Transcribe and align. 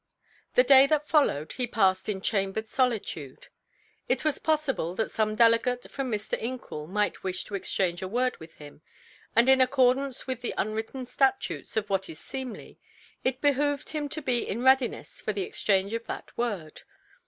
The 0.55 0.63
day 0.63 0.87
that 0.87 1.07
followed 1.07 1.51
he 1.51 1.67
passed 1.67 2.09
in 2.09 2.21
chambered 2.21 2.67
solitude; 2.67 3.49
it 4.09 4.25
was 4.25 4.39
possible 4.39 4.95
that 4.95 5.11
some 5.11 5.35
delegate 5.35 5.91
from 5.91 6.09
Mr. 6.09 6.41
Incoul 6.41 6.87
might 6.89 7.21
wish 7.21 7.43
to 7.45 7.53
exchange 7.53 8.01
a 8.01 8.07
word 8.07 8.35
with 8.37 8.53
him, 8.55 8.81
and 9.35 9.47
in 9.47 9.61
accordance 9.61 10.25
with 10.25 10.41
the 10.41 10.55
unwritten 10.57 11.05
statutes 11.05 11.77
of 11.77 11.87
what 11.91 12.09
is 12.09 12.17
seemly, 12.19 12.79
it 13.23 13.41
behooved 13.41 13.89
him 13.89 14.09
to 14.09 14.23
be 14.23 14.39
in 14.43 14.63
readiness 14.63 15.21
for 15.21 15.33
the 15.33 15.43
exchange 15.43 15.93
of 15.93 16.07
that 16.07 16.35
word. 16.35 16.81